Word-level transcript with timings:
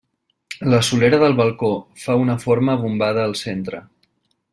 La 0.73 0.77
solera 0.85 1.19
del 1.23 1.35
balcó 1.41 1.69
fa 2.05 2.15
una 2.21 2.39
forma 2.45 2.73
bombada 2.85 3.23
al 3.27 3.35
centre. 3.43 3.83